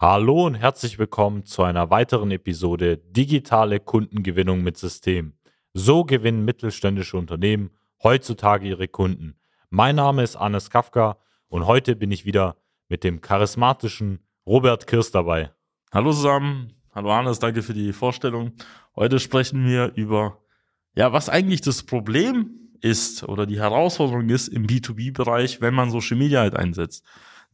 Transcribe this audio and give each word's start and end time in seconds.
Hallo 0.00 0.46
und 0.46 0.54
herzlich 0.54 0.96
willkommen 1.00 1.44
zu 1.44 1.64
einer 1.64 1.90
weiteren 1.90 2.30
Episode 2.30 2.98
Digitale 2.98 3.80
Kundengewinnung 3.80 4.62
mit 4.62 4.76
System. 4.76 5.32
So 5.74 6.04
gewinnen 6.04 6.44
mittelständische 6.44 7.16
Unternehmen 7.16 7.70
heutzutage 8.04 8.68
ihre 8.68 8.86
Kunden. 8.86 9.34
Mein 9.70 9.96
Name 9.96 10.22
ist 10.22 10.36
Anis 10.36 10.70
Kafka 10.70 11.18
und 11.48 11.66
heute 11.66 11.96
bin 11.96 12.12
ich 12.12 12.24
wieder 12.24 12.54
mit 12.88 13.02
dem 13.02 13.20
charismatischen 13.20 14.20
Robert 14.46 14.86
Kirst 14.86 15.16
dabei. 15.16 15.50
Hallo 15.90 16.12
zusammen, 16.12 16.74
hallo 16.92 17.10
Anis, 17.10 17.40
danke 17.40 17.64
für 17.64 17.74
die 17.74 17.92
Vorstellung. 17.92 18.52
Heute 18.94 19.18
sprechen 19.18 19.66
wir 19.66 19.94
über, 19.96 20.38
ja, 20.94 21.12
was 21.12 21.28
eigentlich 21.28 21.62
das 21.62 21.82
Problem 21.82 22.70
ist 22.80 23.24
oder 23.24 23.46
die 23.46 23.58
Herausforderung 23.58 24.28
ist 24.28 24.46
im 24.46 24.64
B2B-Bereich, 24.64 25.60
wenn 25.60 25.74
man 25.74 25.90
Social 25.90 26.16
Media 26.16 26.38
halt 26.38 26.54
einsetzt. 26.54 27.04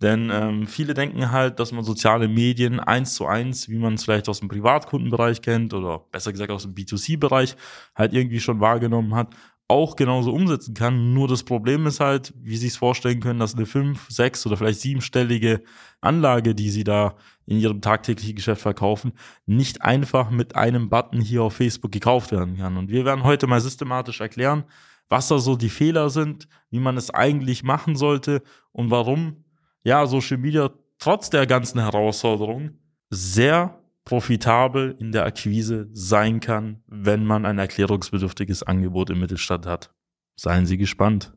Denn 0.03 0.31
ähm, 0.33 0.67
viele 0.67 0.93
denken 0.93 1.31
halt, 1.31 1.61
dass 1.61 1.73
man 1.73 1.85
soziale 1.85 2.29
Medien 2.29 2.81
eins 2.81 3.15
zu 3.15 3.27
eins, 3.27 3.69
wie 3.69 3.79
man 3.79 3.95
es 3.95 4.05
vielleicht 4.05 4.29
aus 4.29 4.41
dem 4.41 4.49
Privatkundenbereich 4.49 5.41
kennt 5.41 5.73
oder 5.73 6.01
besser 6.11 6.33
gesagt 6.33 6.51
aus 6.51 6.65
dem 6.65 6.75
B2C-Bereich, 6.75 7.57
halt 7.95 8.13
irgendwie 8.13 8.41
schon 8.41 8.61
wahrgenommen 8.61 9.15
hat, 9.15 9.35
auch 9.69 9.97
genauso 9.97 10.33
umsetzen 10.33 10.75
kann. 10.75 11.15
Nur 11.15 11.29
das 11.29 11.43
Problem 11.43 11.87
ist 11.87 12.01
halt, 12.01 12.35
wie 12.37 12.57
Sie 12.57 12.67
es 12.67 12.77
vorstellen 12.77 13.21
können, 13.21 13.39
dass 13.39 13.55
eine 13.55 13.67
fünf, 13.67 14.11
sechs 14.11 14.45
oder 14.47 14.57
vielleicht 14.57 14.81
siebenstellige 14.81 15.63
Anlage, 16.01 16.55
die 16.55 16.71
Sie 16.71 16.85
da 16.85 17.17
in 17.47 17.59
Ihrem 17.59 17.81
tagtäglichen 17.81 18.37
Geschäft 18.37 18.63
verkaufen, 18.63 19.13
nicht 19.47 19.83
einfach 19.83 20.31
mit 20.31 20.55
einem 20.57 20.91
Button 20.91 21.21
hier 21.21 21.45
auf 21.45 21.55
Facebook 21.55 21.93
gekauft 21.93 22.33
werden 22.33 22.57
kann. 22.57 22.77
Und 22.77 22.91
wir 22.91 23.05
werden 23.05 23.25
heute 23.25 23.47
mal 23.47 23.61
systematisch 23.61 24.21
erklären, 24.21 24.65
was 25.09 25.29
da 25.29 25.39
so 25.39 25.57
die 25.57 25.71
Fehler 25.71 26.11
sind, 26.11 26.49
wie 26.71 26.81
man 26.81 26.97
es 26.97 27.11
eigentlich 27.11 27.63
machen 27.63 27.97
sollte 27.97 28.43
und 28.73 28.91
warum 28.91 29.44
ja, 29.85 30.07
Social 30.07 30.39
Media 30.39 30.71
trotz 30.99 31.31
der 31.31 31.47
ganzen 31.47 31.81
Herausforderungen 31.81 32.79
sehr 33.11 33.79
profitabel 34.05 34.97
in 34.99 35.13
der 35.13 35.25
Akquise 35.25 35.89
sein 35.93 36.41
kann, 36.41 36.83
wenn 36.87 37.25
man 37.25 37.47
ein 37.47 37.59
erklärungsbedürftiges 37.59 38.63
Angebot 38.63 39.11
im 39.11 39.21
Mittelstand 39.21 39.67
hat. 39.67 39.95
Seien 40.37 40.67
Sie 40.67 40.79
gespannt. 40.79 41.33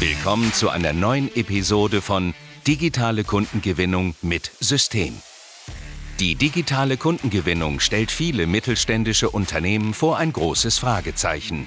Willkommen 0.00 0.52
zu 0.52 0.68
einer 0.70 0.92
neuen 0.92 1.34
Episode 1.36 2.00
von 2.00 2.34
Digitale 2.66 3.24
Kundengewinnung 3.24 4.14
mit 4.22 4.50
System. 4.60 5.14
Die 6.20 6.36
digitale 6.36 6.96
Kundengewinnung 6.96 7.80
stellt 7.80 8.10
viele 8.10 8.46
mittelständische 8.46 9.30
Unternehmen 9.30 9.94
vor 9.94 10.18
ein 10.18 10.32
großes 10.32 10.78
Fragezeichen. 10.78 11.66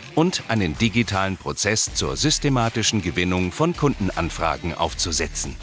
und 0.15 0.43
einen 0.47 0.77
digitalen 0.77 1.37
Prozess 1.37 1.93
zur 1.93 2.17
systematischen 2.17 3.01
Gewinnung 3.01 3.51
von 3.51 3.75
Kundenanfragen 3.75 4.73
aufzusetzen. 4.73 5.55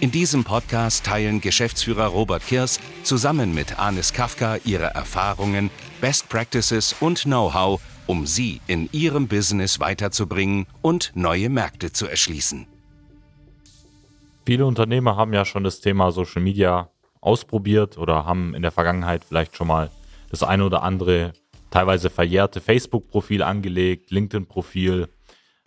In 0.00 0.10
diesem 0.10 0.44
Podcast 0.44 1.04
teilen 1.04 1.40
Geschäftsführer 1.40 2.06
Robert 2.06 2.46
Kirs 2.46 2.80
zusammen 3.02 3.54
mit 3.54 3.78
Anis 3.78 4.12
Kafka 4.12 4.56
ihre 4.64 4.86
Erfahrungen, 4.94 5.70
Best 6.00 6.28
Practices 6.30 6.96
und 7.00 7.24
Know-how, 7.24 7.80
um 8.06 8.26
sie 8.26 8.62
in 8.66 8.88
ihrem 8.92 9.28
Business 9.28 9.78
weiterzubringen 9.78 10.66
und 10.80 11.12
neue 11.14 11.50
Märkte 11.50 11.92
zu 11.92 12.06
erschließen. 12.06 12.66
Viele 14.46 14.64
Unternehmer 14.64 15.16
haben 15.16 15.34
ja 15.34 15.44
schon 15.44 15.64
das 15.64 15.80
Thema 15.80 16.10
Social 16.12 16.42
Media 16.42 16.88
ausprobiert 17.20 17.98
oder 17.98 18.24
haben 18.24 18.54
in 18.54 18.62
der 18.62 18.72
Vergangenheit 18.72 19.24
vielleicht 19.24 19.54
schon 19.56 19.66
mal 19.66 19.90
das 20.30 20.42
eine 20.42 20.64
oder 20.64 20.82
andere 20.82 21.34
teilweise 21.70 22.10
verjährte 22.10 22.60
Facebook-Profil 22.60 23.42
angelegt, 23.42 24.10
LinkedIn-Profil, 24.10 25.08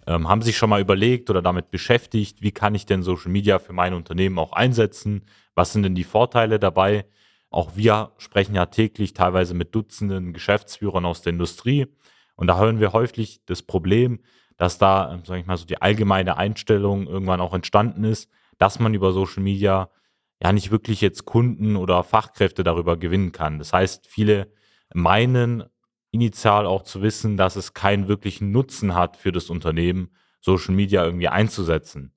ähm, 0.06 0.28
haben 0.28 0.42
sich 0.42 0.58
schon 0.58 0.70
mal 0.70 0.82
überlegt 0.82 1.30
oder 1.30 1.42
damit 1.42 1.72
beschäftigt, 1.72 2.42
wie 2.42 2.52
kann 2.52 2.76
ich 2.76 2.86
denn 2.86 3.04
Social 3.04 3.32
Media 3.32 3.60
für 3.60 3.74
mein 3.74 3.94
Unternehmen 3.94 4.38
auch 4.38 4.52
einsetzen? 4.52 5.24
Was 5.56 5.74
sind 5.74 5.84
denn 5.84 5.96
die 5.96 6.04
Vorteile 6.04 6.60
dabei? 6.60 7.06
Auch 7.50 7.76
wir 7.76 8.12
sprechen 8.18 8.56
ja 8.56 8.66
täglich 8.66 9.14
teilweise 9.14 9.54
mit 9.54 9.74
Dutzenden 9.76 10.34
Geschäftsführern 10.34 11.06
aus 11.06 11.22
der 11.22 11.34
Industrie 11.34 11.88
und 12.36 12.48
da 12.48 12.58
hören 12.58 12.80
wir 12.80 12.94
häufig 12.94 13.42
das 13.46 13.62
Problem, 13.62 14.20
dass 14.58 14.78
da, 14.78 15.22
sage 15.24 15.42
ich 15.42 15.46
mal, 15.46 15.58
so 15.58 15.66
die 15.66 15.82
allgemeine 15.82 16.38
Einstellung 16.38 17.08
irgendwann 17.08 17.42
auch 17.42 17.54
entstanden 17.54 18.04
ist, 18.04 18.30
dass 18.58 18.80
man 18.80 18.94
über 18.94 19.12
Social 19.12 19.44
Media 19.44 19.90
ja 20.42 20.52
nicht 20.52 20.72
wirklich 20.72 21.02
jetzt 21.02 21.26
Kunden 21.26 21.76
oder 21.76 22.04
Fachkräfte 22.04 22.64
darüber 22.64 22.98
gewinnen 22.98 23.32
kann. 23.32 23.60
Das 23.60 23.74
heißt, 23.74 24.08
viele 24.08 24.52
meinen 24.94 25.64
initial 26.14 26.66
auch 26.68 26.84
zu 26.84 27.02
wissen, 27.02 27.36
dass 27.38 27.56
es 27.56 27.74
keinen 27.74 28.08
wirklichen 28.08 28.52
Nutzen 28.52 28.94
hat 28.94 29.18
für 29.18 29.32
das 29.32 29.50
Unternehmen, 29.50 30.12
Social 30.40 30.74
Media 30.74 31.04
irgendwie 31.04 31.28
einzusetzen. 31.28 32.14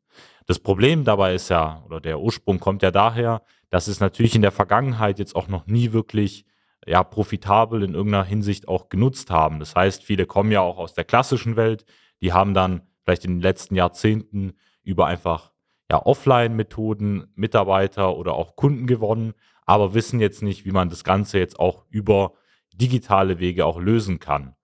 Das 0.46 0.58
Problem 0.58 1.04
dabei 1.04 1.34
ist 1.34 1.48
ja, 1.48 1.82
oder 1.86 2.00
der 2.00 2.20
Ursprung 2.20 2.60
kommt 2.60 2.82
ja 2.82 2.90
daher, 2.90 3.42
dass 3.70 3.88
es 3.88 3.98
natürlich 3.98 4.36
in 4.36 4.42
der 4.42 4.52
Vergangenheit 4.52 5.18
jetzt 5.18 5.34
auch 5.34 5.48
noch 5.48 5.66
nie 5.66 5.92
wirklich 5.92 6.44
ja, 6.86 7.02
profitabel 7.02 7.82
in 7.82 7.94
irgendeiner 7.94 8.24
Hinsicht 8.24 8.68
auch 8.68 8.90
genutzt 8.90 9.30
haben. 9.30 9.58
Das 9.58 9.74
heißt, 9.74 10.04
viele 10.04 10.26
kommen 10.26 10.52
ja 10.52 10.60
auch 10.60 10.78
aus 10.78 10.94
der 10.94 11.04
klassischen 11.04 11.56
Welt, 11.56 11.84
die 12.20 12.32
haben 12.32 12.54
dann 12.54 12.82
vielleicht 13.02 13.24
in 13.24 13.36
den 13.36 13.40
letzten 13.40 13.74
Jahrzehnten 13.74 14.52
über 14.82 15.06
einfach 15.06 15.52
ja, 15.90 16.04
Offline-Methoden 16.04 17.32
Mitarbeiter 17.34 18.16
oder 18.16 18.34
auch 18.34 18.56
Kunden 18.56 18.86
gewonnen, 18.86 19.32
aber 19.64 19.94
wissen 19.94 20.20
jetzt 20.20 20.42
nicht, 20.42 20.64
wie 20.64 20.70
man 20.70 20.90
das 20.90 21.02
Ganze 21.02 21.38
jetzt 21.38 21.58
auch 21.58 21.86
über 21.88 22.34
digitale 22.76 23.38
Wege 23.38 23.66
auch 23.66 23.80
lösen 23.80 24.18
kann. 24.18 24.54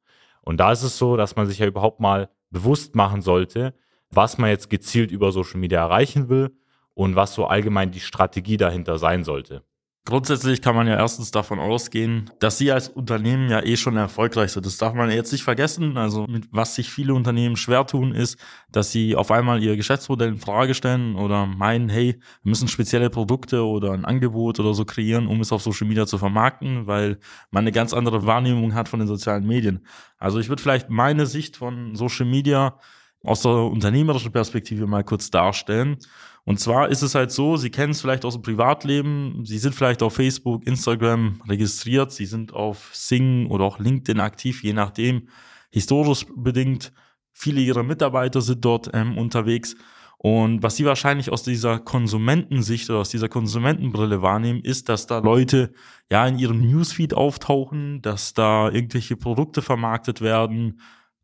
Und 0.43 0.59
da 0.59 0.73
ist 0.73 0.83
es 0.83 0.99
so, 0.99 1.17
dass 1.17 1.37
man 1.37 1.47
sich 1.47 1.59
ja 1.59 1.67
überhaupt 1.67 2.01
mal 2.01 2.29
bewusst 2.51 2.95
machen 2.95 3.23
sollte, 3.23 3.75
was 4.11 4.39
man 4.39 4.51
jetzt 4.51 4.71
gezielt 4.71 5.11
über 5.11 5.33
Social 5.33 5.59
Media 5.59 5.81
erreichen 5.81 6.29
will 6.29 6.57
und 6.95 7.17
was 7.17 7.35
so 7.35 7.47
allgemein 7.47 7.91
die 7.91 8.01
Strategie 8.01 8.57
dahinter 8.57 8.99
sein 8.99 9.25
sollte. 9.25 9.63
Grundsätzlich 10.05 10.61
kann 10.61 10.75
man 10.75 10.89
ja 10.89 10.97
erstens 10.97 11.31
davon 11.31 11.61
ausgehen, 11.61 12.29
dass 12.41 12.59
sie 12.59 12.73
als 12.73 12.89
Unternehmen 12.89 13.49
ja 13.49 13.63
eh 13.63 13.77
schon 13.77 13.97
erfolgreich 13.97 14.51
sind. 14.51 14.67
Das 14.67 14.77
darf 14.77 14.95
man 14.95 15.09
jetzt 15.13 15.31
nicht 15.31 15.45
vergessen. 15.45 15.97
Also 15.97 16.27
mit 16.27 16.49
was 16.51 16.75
sich 16.75 16.91
viele 16.91 17.15
Unternehmen 17.15 17.55
schwer 17.55 17.87
tun, 17.87 18.13
ist, 18.13 18.37
dass 18.73 18.91
sie 18.91 19.15
auf 19.15 19.31
einmal 19.31 19.63
ihr 19.63 19.77
Geschäftsmodell 19.77 20.31
in 20.31 20.39
Frage 20.39 20.75
stellen 20.75 21.15
oder 21.15 21.47
meinen, 21.47 21.89
hey, 21.89 22.19
wir 22.43 22.51
müssen 22.51 22.67
spezielle 22.67 23.11
Produkte 23.11 23.65
oder 23.65 23.93
ein 23.93 24.05
Angebot 24.05 24.59
oder 24.59 24.75
so 24.75 24.85
kreieren, 24.85 25.29
um 25.29 25.41
es 25.41 25.53
auf 25.53 25.63
Social 25.63 25.87
Media 25.87 26.05
zu 26.05 26.19
vermarkten, 26.19 26.89
weil 26.89 27.21
man 27.53 27.63
eine 27.63 27.73
ganz 27.73 27.95
andere 27.95 28.27
Wahrnehmung 28.27 28.75
hat 28.75 28.89
von 28.89 28.99
den 28.99 29.07
sozialen 29.07 29.47
Medien. 29.47 29.87
Also 30.19 30.41
ich 30.41 30.49
würde 30.49 30.63
vielleicht 30.63 30.91
meine 30.91 31.27
Sicht 31.27 31.59
von 31.59 31.95
Social 31.95 32.27
Media 32.27 32.77
aus 33.25 33.43
der 33.43 33.53
unternehmerischen 33.53 34.33
Perspektive 34.33 34.87
mal 34.87 35.05
kurz 35.05 35.31
darstellen. 35.31 35.99
Und 36.45 36.59
zwar 36.59 36.89
ist 36.89 37.03
es 37.03 37.15
halt 37.15 37.31
so, 37.31 37.57
Sie 37.57 37.71
kennen 37.71 37.93
es 37.93 38.01
vielleicht 38.01 38.25
aus 38.25 38.35
dem 38.35 38.43
Privatleben, 38.43 39.45
Sie 39.45 39.59
sind 39.59 39.75
vielleicht 39.75 40.03
auf 40.03 40.15
Facebook, 40.15 40.67
Instagram 40.67 41.41
registriert, 41.49 42.11
Sie 42.11 42.27
sind 42.27 42.53
auf 42.53 42.91
Sing 42.93 43.47
oder 43.47 43.65
auch 43.65 43.79
LinkedIn 43.79 44.21
aktiv, 44.21 44.63
je 44.65 44.73
nachdem, 44.73 45.29
historisch 45.71 46.27
bedingt. 46.35 46.93
Viele 47.33 47.61
Ihrer 47.61 47.85
Mitarbeiter 47.85 48.41
sind 48.41 48.65
dort 48.65 48.91
ähm, 48.93 49.17
unterwegs. 49.17 49.77
Und 50.19 50.63
was 50.63 50.77
Sie 50.77 50.85
wahrscheinlich 50.85 51.33
aus 51.33 51.43
dieser 51.43 51.81
Konsumentensicht 51.81 52.89
oder 52.91 53.01
aus 53.01 53.09
dieser 53.09 53.29
Konsumentenbrille 53.29 54.23
wahrnehmen, 54.23 54.61
ist, 54.61 54.89
dass 54.89 55.07
da 55.07 55.19
Leute 55.19 55.73
ja 56.11 56.27
in 56.27 56.39
ihrem 56.39 56.61
Newsfeed 56.61 57.15
auftauchen, 57.15 58.03
dass 58.03 58.33
da 58.33 58.71
irgendwelche 58.71 59.17
Produkte 59.17 59.63
vermarktet 59.63 60.21
werden, 60.21 60.81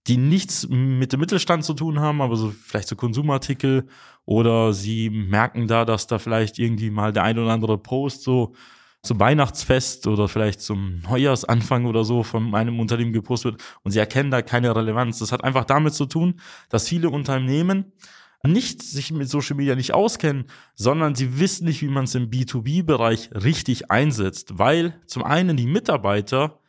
die 0.09 0.17
nichts 0.17 0.67
mit 0.69 1.13
dem 1.13 1.21
Mittelstand 1.21 1.65
zu 1.65 1.75
tun 1.75 2.01
haben, 2.01 2.21
aber 2.23 2.37
so 2.37 2.51
vielleicht 2.51 2.89
so 2.89 2.97
Konsumartikel 2.97 3.87
oder 4.25 4.73
sie 4.73 5.11
merken 5.11 5.69
da, 5.69 5.85
dass 5.85 6.07
da 6.07 6.19
vielleicht 6.19 6.59
irgendwie 6.59 6.91
mal 6.91 7.13
der 7.13 7.25
ein 7.25 7.39
oder 7.39 7.53
andere 7.53 7.79
Post 7.79 8.23
so 8.23 8.55
zum 9.03 9.21
Weihnachtsfest 9.21 10.07
oder 10.07 10.27
vielleicht 10.29 10.61
zum 10.61 11.01
Neujahrsanfang 11.01 11.87
oder 11.87 12.05
so 12.05 12.23
von 12.23 12.55
einem 12.55 12.81
Unternehmen 12.81 13.13
gepostet 13.13 13.53
wird 13.53 13.63
und 13.83 13.93
sie 13.93 13.99
erkennen 13.99 14.31
da 14.31 14.43
keine 14.43 14.75
Relevanz. 14.75 15.19
Das 15.19 15.31
hat 15.31 15.45
einfach 15.45 15.65
damit 15.65 15.95
zu 15.95 16.07
tun, 16.07 16.41
dass 16.69 16.89
viele 16.89 17.11
Unternehmen 17.11 17.93
nicht 18.45 18.83
sich 18.83 19.13
mit 19.13 19.29
Social 19.29 19.57
Media 19.57 19.75
nicht 19.75 19.95
auskennen, 19.95 20.47
sondern 20.75 21.15
sie 21.15 21.39
wissen 21.39 21.67
nicht, 21.67 21.83
wie 21.83 21.89
man 21.89 22.05
es 22.05 22.15
im 22.15 22.31
B2B-Bereich 22.31 23.31
richtig 23.33 23.91
einsetzt, 23.91 24.59
weil 24.59 25.01
zum 25.07 25.25
einen 25.25 25.57
die 25.57 25.67
Mitarbeiter 25.67 26.61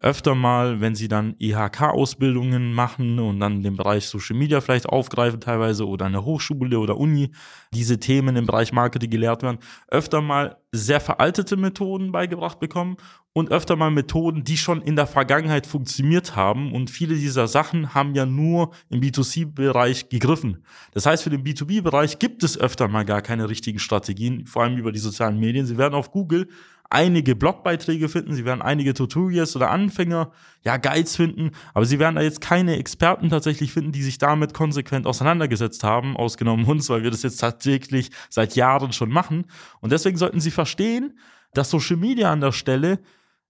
öfter 0.00 0.34
mal, 0.34 0.80
wenn 0.80 0.94
sie 0.94 1.08
dann 1.08 1.34
IHK-Ausbildungen 1.38 2.72
machen 2.72 3.18
und 3.18 3.40
dann 3.40 3.62
den 3.62 3.76
Bereich 3.76 4.06
Social 4.06 4.36
Media 4.36 4.60
vielleicht 4.60 4.86
aufgreifen 4.86 5.40
teilweise 5.40 5.86
oder 5.86 6.06
eine 6.06 6.24
Hochschule 6.24 6.78
oder 6.78 6.96
Uni, 6.98 7.32
diese 7.72 7.98
Themen 7.98 8.36
im 8.36 8.46
Bereich 8.46 8.72
Marketing 8.72 9.10
gelehrt 9.10 9.42
werden, 9.42 9.58
öfter 9.88 10.20
mal 10.20 10.56
sehr 10.76 11.00
veraltete 11.00 11.56
Methoden 11.56 12.12
beigebracht 12.12 12.60
bekommen 12.60 12.96
und 13.32 13.50
öfter 13.50 13.76
mal 13.76 13.90
Methoden, 13.90 14.44
die 14.44 14.56
schon 14.56 14.80
in 14.80 14.96
der 14.96 15.06
Vergangenheit 15.06 15.66
funktioniert 15.66 16.36
haben. 16.36 16.72
Und 16.72 16.90
viele 16.90 17.14
dieser 17.16 17.48
Sachen 17.48 17.94
haben 17.94 18.14
ja 18.14 18.24
nur 18.24 18.70
im 18.88 19.00
B2C-Bereich 19.00 20.08
gegriffen. 20.08 20.64
Das 20.92 21.04
heißt, 21.04 21.22
für 21.22 21.30
den 21.30 21.44
B2B-Bereich 21.44 22.18
gibt 22.18 22.42
es 22.42 22.58
öfter 22.58 22.88
mal 22.88 23.04
gar 23.04 23.20
keine 23.20 23.48
richtigen 23.48 23.78
Strategien, 23.78 24.46
vor 24.46 24.62
allem 24.62 24.78
über 24.78 24.90
die 24.90 24.98
sozialen 24.98 25.38
Medien. 25.38 25.66
Sie 25.66 25.76
werden 25.76 25.94
auf 25.94 26.12
Google 26.12 26.48
einige 26.90 27.34
Blogbeiträge 27.34 28.08
finden, 28.08 28.34
sie 28.34 28.44
werden 28.44 28.62
einige 28.62 28.94
Tutorials 28.94 29.56
oder 29.56 29.70
Anfänger, 29.70 30.30
ja, 30.66 30.78
Guides 30.78 31.14
finden, 31.14 31.52
aber 31.74 31.86
sie 31.86 32.00
werden 32.00 32.16
da 32.16 32.22
jetzt 32.22 32.40
keine 32.40 32.76
Experten 32.76 33.30
tatsächlich 33.30 33.72
finden, 33.72 33.92
die 33.92 34.02
sich 34.02 34.18
damit 34.18 34.52
konsequent 34.52 35.06
auseinandergesetzt 35.06 35.84
haben, 35.84 36.16
ausgenommen 36.16 36.66
uns, 36.66 36.90
weil 36.90 37.04
wir 37.04 37.12
das 37.12 37.22
jetzt 37.22 37.36
tatsächlich 37.36 38.10
seit 38.30 38.56
Jahren 38.56 38.92
schon 38.92 39.10
machen. 39.10 39.46
Und 39.80 39.92
deswegen 39.92 40.16
sollten 40.16 40.40
sie 40.40 40.50
verstehen, 40.50 41.20
dass 41.54 41.70
Social 41.70 41.96
Media 41.96 42.32
an 42.32 42.40
der 42.40 42.50
Stelle 42.50 42.98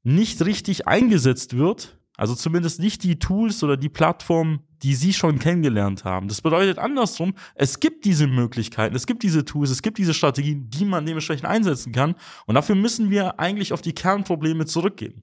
nicht 0.02 0.44
richtig 0.44 0.86
eingesetzt 0.86 1.56
wird, 1.56 1.98
also 2.18 2.34
zumindest 2.34 2.80
nicht 2.80 3.02
die 3.02 3.18
Tools 3.18 3.64
oder 3.64 3.78
die 3.78 3.88
Plattformen, 3.88 4.60
die 4.82 4.94
sie 4.94 5.14
schon 5.14 5.38
kennengelernt 5.38 6.04
haben. 6.04 6.28
Das 6.28 6.42
bedeutet 6.42 6.78
andersrum, 6.78 7.32
es 7.54 7.80
gibt 7.80 8.04
diese 8.04 8.26
Möglichkeiten, 8.26 8.94
es 8.94 9.06
gibt 9.06 9.22
diese 9.22 9.46
Tools, 9.46 9.70
es 9.70 9.80
gibt 9.80 9.96
diese 9.96 10.12
Strategien, 10.12 10.68
die 10.68 10.84
man 10.84 11.06
dementsprechend 11.06 11.46
einsetzen 11.46 11.92
kann. 11.92 12.14
Und 12.44 12.56
dafür 12.56 12.74
müssen 12.74 13.08
wir 13.08 13.40
eigentlich 13.40 13.72
auf 13.72 13.80
die 13.80 13.94
Kernprobleme 13.94 14.66
zurückgehen. 14.66 15.22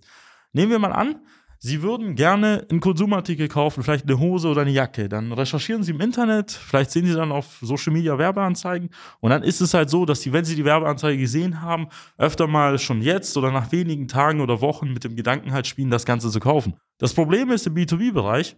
Nehmen 0.54 0.72
wir 0.72 0.80
mal 0.80 0.92
an, 0.92 1.20
Sie 1.66 1.82
würden 1.82 2.16
gerne 2.16 2.68
einen 2.70 2.82
Konsumartikel 2.82 3.48
kaufen, 3.48 3.84
vielleicht 3.84 4.04
eine 4.04 4.20
Hose 4.20 4.50
oder 4.50 4.64
eine 4.64 4.72
Jacke. 4.72 5.08
Dann 5.08 5.32
recherchieren 5.32 5.82
Sie 5.82 5.92
im 5.92 6.02
Internet, 6.02 6.52
vielleicht 6.52 6.92
sehen 6.92 7.06
Sie 7.06 7.14
dann 7.14 7.32
auf 7.32 7.60
Social 7.62 7.94
Media 7.94 8.18
Werbeanzeigen. 8.18 8.90
Und 9.22 9.30
dann 9.30 9.44
ist 9.44 9.62
es 9.62 9.74
halt 9.74 9.90
so, 9.90 10.06
dass 10.06 10.20
Sie, 10.20 10.34
wenn 10.34 10.44
Sie 10.44 10.58
die 10.58 10.66
Werbeanzeige 10.66 11.18
gesehen 11.18 11.62
haben, 11.62 11.88
öfter 12.18 12.48
mal 12.48 12.78
schon 12.80 13.02
jetzt 13.02 13.38
oder 13.38 13.50
nach 13.50 13.72
wenigen 13.72 14.10
Tagen 14.10 14.42
oder 14.42 14.60
Wochen 14.60 14.92
mit 14.92 15.06
dem 15.06 15.16
Gedanken 15.16 15.54
halt 15.54 15.66
spielen, 15.66 15.90
das 15.90 16.06
Ganze 16.06 16.30
zu 16.32 16.42
kaufen. 16.42 16.74
Das 16.98 17.14
Problem 17.14 17.50
ist 17.50 17.66
im 17.66 17.76
B2B-Bereich, 17.76 18.58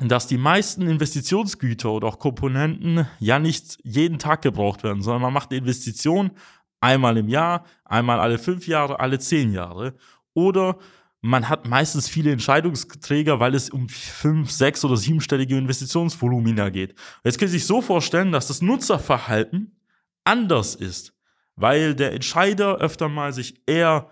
dass 0.00 0.26
die 0.26 0.38
meisten 0.38 0.88
Investitionsgüter 0.88 1.92
oder 1.92 2.08
auch 2.08 2.18
Komponenten 2.18 3.06
ja 3.20 3.38
nicht 3.38 3.78
jeden 3.84 4.18
Tag 4.18 4.42
gebraucht 4.42 4.82
werden, 4.82 5.02
sondern 5.02 5.22
man 5.22 5.32
macht 5.32 5.52
eine 5.52 5.60
Investition 5.60 6.32
einmal 6.80 7.16
im 7.16 7.28
Jahr, 7.28 7.64
einmal 7.84 8.18
alle 8.18 8.38
fünf 8.38 8.66
Jahre, 8.66 8.98
alle 8.98 9.20
zehn 9.20 9.52
Jahre. 9.52 9.94
Oder 10.34 10.78
man 11.22 11.48
hat 11.48 11.68
meistens 11.68 12.08
viele 12.08 12.32
Entscheidungsträger, 12.32 13.40
weil 13.40 13.54
es 13.54 13.70
um 13.70 13.88
fünf, 13.88 14.50
sechs 14.50 14.84
oder 14.84 14.96
siebenstellige 14.96 15.56
Investitionsvolumina 15.56 16.70
geht. 16.70 16.94
Jetzt 17.24 17.38
können 17.38 17.50
Sie 17.50 17.58
sich 17.58 17.66
so 17.66 17.82
vorstellen, 17.82 18.32
dass 18.32 18.48
das 18.48 18.62
Nutzerverhalten 18.62 19.76
anders 20.24 20.74
ist, 20.74 21.12
weil 21.56 21.94
der 21.94 22.12
Entscheider 22.12 22.76
öfter 22.76 23.08
mal 23.08 23.32
sich 23.32 23.60
eher 23.66 24.10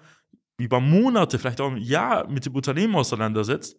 über 0.59 0.81
Monate, 0.81 1.39
vielleicht 1.39 1.61
auch 1.61 1.71
ein 1.71 1.79
Jahr 1.79 2.29
mit 2.29 2.45
dem 2.45 2.55
Unternehmen 2.55 2.95
auseinandersetzt 2.95 3.77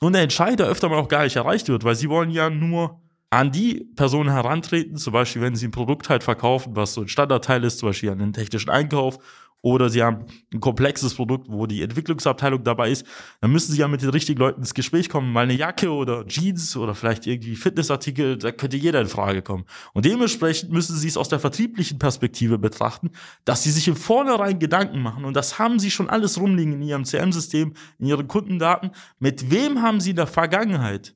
und 0.00 0.12
der 0.12 0.22
Entscheider 0.22 0.66
öfter 0.66 0.88
mal 0.88 0.98
auch 0.98 1.08
gar 1.08 1.24
nicht 1.24 1.36
erreicht 1.36 1.68
wird, 1.68 1.84
weil 1.84 1.94
sie 1.94 2.10
wollen 2.10 2.30
ja 2.30 2.50
nur 2.50 3.00
an 3.30 3.52
die 3.52 3.88
Personen 3.94 4.30
herantreten, 4.30 4.96
zum 4.96 5.12
Beispiel 5.12 5.40
wenn 5.40 5.54
sie 5.54 5.68
ein 5.68 5.70
Produkt 5.70 6.08
halt 6.08 6.24
verkaufen, 6.24 6.74
was 6.74 6.94
so 6.94 7.02
ein 7.02 7.08
Standardteil 7.08 7.62
ist, 7.62 7.78
zum 7.78 7.88
Beispiel 7.88 8.10
an 8.10 8.18
den 8.18 8.32
technischen 8.32 8.70
Einkauf 8.70 9.18
oder 9.62 9.90
sie 9.90 10.02
haben 10.02 10.24
ein 10.52 10.60
komplexes 10.60 11.14
Produkt, 11.14 11.48
wo 11.50 11.66
die 11.66 11.82
Entwicklungsabteilung 11.82 12.64
dabei 12.64 12.90
ist, 12.90 13.06
dann 13.40 13.52
müssen 13.52 13.72
sie 13.72 13.78
ja 13.78 13.88
mit 13.88 14.02
den 14.02 14.10
richtigen 14.10 14.40
Leuten 14.40 14.60
ins 14.60 14.74
Gespräch 14.74 15.08
kommen, 15.08 15.32
mal 15.32 15.44
eine 15.44 15.54
Jacke 15.54 15.90
oder 15.90 16.26
Jeans 16.26 16.76
oder 16.76 16.94
vielleicht 16.94 17.26
irgendwie 17.26 17.56
Fitnessartikel, 17.56 18.38
da 18.38 18.52
könnte 18.52 18.76
jeder 18.76 19.00
in 19.00 19.06
Frage 19.06 19.42
kommen. 19.42 19.64
Und 19.92 20.04
dementsprechend 20.04 20.70
müssen 20.72 20.96
sie 20.96 21.08
es 21.08 21.16
aus 21.16 21.28
der 21.28 21.40
vertrieblichen 21.40 21.98
Perspektive 21.98 22.58
betrachten, 22.58 23.10
dass 23.44 23.62
sie 23.62 23.70
sich 23.70 23.86
im 23.88 23.96
Vornherein 23.96 24.58
Gedanken 24.58 25.00
machen 25.00 25.24
und 25.24 25.34
das 25.34 25.58
haben 25.58 25.78
sie 25.78 25.90
schon 25.90 26.08
alles 26.08 26.40
rumliegen 26.40 26.74
in 26.74 26.82
ihrem 26.82 27.04
CM-System, 27.04 27.74
in 27.98 28.06
ihren 28.06 28.28
Kundendaten. 28.28 28.90
Mit 29.18 29.50
wem 29.50 29.82
haben 29.82 30.00
sie 30.00 30.10
in 30.10 30.16
der 30.16 30.26
Vergangenheit 30.26 31.14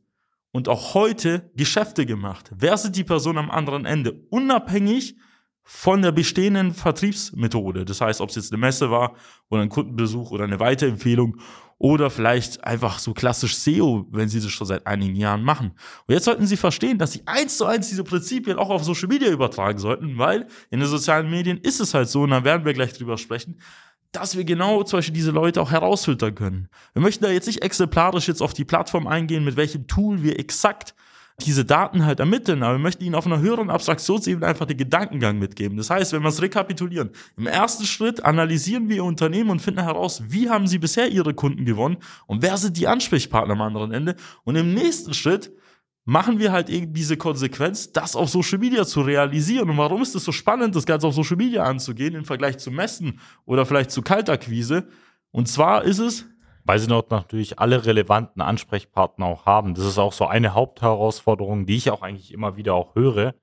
und 0.53 0.69
auch 0.69 0.95
heute 0.95 1.51
Geschäfte 1.57 2.07
gemacht? 2.07 2.51
Wer 2.57 2.77
sind 2.77 2.97
die 2.97 3.05
Personen 3.05 3.39
am 3.39 3.51
anderen 3.51 3.87
Ende? 3.87 4.25
Unabhängig 4.31 5.17
von 5.65 6.03
der 6.03 6.13
bestehenden 6.13 6.73
Vertriebsmethode. 6.75 7.87
Das 7.87 8.01
heißt, 8.01 8.21
ob 8.21 8.29
es 8.29 8.37
jetzt 8.37 8.53
eine 8.53 8.61
Messe 8.61 8.91
war 8.91 9.15
oder 9.49 9.63
ein 9.63 9.71
Kundenbesuch 9.71 10.31
oder 10.31 10.45
eine 10.45 10.61
Weiterempfehlung 10.61 11.39
oder 11.79 12.11
vielleicht 12.11 12.63
einfach 12.65 12.99
so 12.99 13.15
klassisch 13.15 13.57
SEO, 13.57 14.07
wenn 14.11 14.29
Sie 14.29 14.41
das 14.41 14.51
schon 14.51 14.67
seit 14.67 14.87
einigen 14.87 15.17
Jahren 15.17 15.43
machen. 15.43 15.73
Und 16.07 16.15
jetzt 16.15 16.25
sollten 16.25 16.47
Sie 16.47 16.59
verstehen, 16.59 16.99
dass 16.99 17.13
Sie 17.13 17.23
eins 17.27 17.57
zu 17.57 17.65
eins 17.65 17.89
diese 17.89 18.05
Prinzipien 18.05 18.59
auch 18.59 18.71
auf 18.71 18.85
Social 18.85 19.09
Media 19.09 19.31
übertragen 19.31 19.79
sollten, 19.79 20.19
weil 20.19 20.47
in 20.71 20.81
den 20.81 20.89
sozialen 20.89 21.31
Medien 21.31 21.59
ist 21.59 21.81
es 21.81 21.95
halt 21.95 22.09
so, 22.09 22.23
und 22.23 22.31
da 22.31 22.45
werden 22.45 22.65
wir 22.65 22.75
gleich 22.75 22.93
drüber 22.93 23.19
sprechen, 23.19 23.59
dass 24.13 24.37
wir 24.37 24.45
genau 24.45 24.83
zum 24.85 24.99
Beispiel 24.99 25.15
diese 25.15 25.33
Leute 25.33 25.61
auch 25.61 25.73
herausfiltern 25.73 26.35
können. 26.35 26.69
Wir 26.93 27.03
möchten 27.03 27.25
da 27.25 27.31
jetzt 27.31 27.47
nicht 27.47 27.63
exemplarisch 27.63 28.29
jetzt 28.29 28.43
auf 28.43 28.55
die 28.55 28.65
Plattform 28.65 29.07
eingehen, 29.07 29.45
mit 29.45 29.57
welchem 29.57 29.87
Tool 29.87 30.23
wir 30.23 30.39
exakt 30.39 30.95
diese 31.41 31.65
Daten 31.65 32.07
halt 32.07 32.21
ermitteln, 32.21 32.63
aber 32.63 32.75
wir 32.75 32.83
möchten 32.83 33.03
ihnen 33.03 33.17
auf 33.17 33.27
einer 33.27 33.41
höheren 33.41 33.69
Abstraktionsebene 33.69 34.47
einfach 34.47 34.67
den 34.67 34.77
Gedankengang 34.77 35.39
mitgeben. 35.39 35.77
Das 35.77 35.91
heißt, 35.91 36.13
wenn 36.13 36.23
wir 36.23 36.29
es 36.29 36.41
rekapitulieren, 36.41 37.11
im 37.37 37.47
ersten 37.47 37.85
Schritt 37.85 38.25
analysieren 38.25 38.89
wir 38.89 38.97
ihr 38.97 39.05
Unternehmen 39.05 39.51
und 39.51 39.61
finden 39.61 39.83
heraus, 39.83 40.23
wie 40.29 40.49
haben 40.49 40.69
sie 40.69 40.79
bisher 40.79 41.11
ihre 41.11 41.35
Kunden 41.35 41.65
gewonnen 41.65 41.97
und 42.27 42.43
wer 42.43 42.57
sind 42.57 42.77
die 42.77 42.87
Ansprechpartner 42.87 43.55
am 43.55 43.63
anderen 43.63 43.93
Ende. 43.93 44.15
Und 44.45 44.55
im 44.55 44.75
nächsten 44.75 45.13
Schritt 45.13 45.51
machen 46.05 46.39
wir 46.39 46.53
halt 46.53 46.69
eben 46.69 46.93
diese 46.93 47.17
Konsequenz, 47.17 47.91
das 47.91 48.15
auf 48.15 48.29
Social 48.29 48.59
Media 48.59 48.85
zu 48.85 49.01
realisieren. 49.01 49.71
Und 49.71 49.79
warum 49.79 50.03
ist 50.03 50.15
es 50.15 50.25
so 50.25 50.33
spannend, 50.33 50.77
das 50.77 50.87
Ganze 50.87 51.07
auf 51.07 51.15
Social 51.15 51.37
Media 51.37 51.65
anzugehen 51.65 52.15
im 52.15 52.25
Vergleich 52.25 52.59
zu 52.59 52.71
Messen 52.71 53.19
oder 53.45 53.67
vielleicht 53.67 53.91
zu 53.91 54.03
Kaltakquise? 54.03 54.87
Und 55.31 55.49
zwar 55.49 55.83
ist 55.85 55.99
es, 55.99 56.27
weil 56.65 56.79
sie 56.79 56.87
dort 56.87 57.11
natürlich 57.11 57.59
alle 57.59 57.85
relevanten 57.85 58.43
Ansprechpartner 58.43 59.27
auch 59.27 59.47
haben. 59.47 59.75
Das 59.75 59.85
ist 59.85 59.99
auch 59.99 60.13
so 60.13 60.27
eine 60.27 60.55
Hauptherausforderung, 60.55 61.67
die 61.67 61.77
ich 61.77 61.91
auch 61.91 62.03
eigentlich 62.03 62.33
immer 62.33 62.57
wieder 62.57 62.75
auch 62.75 62.95
höre. 62.95 63.35